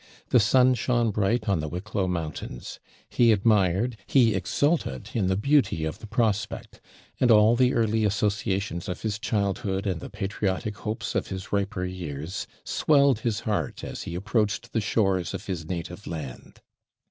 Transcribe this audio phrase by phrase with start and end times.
[0.29, 2.79] The sun shone bright on the Wicklow mountains.
[3.07, 6.81] He admired, he exulted in the beauty of the prospect;
[7.19, 11.85] and all the early associations of his childhood, and the patriotic hopes of his riper
[11.85, 16.61] years, swelled his heart as he approached the shores of his native land.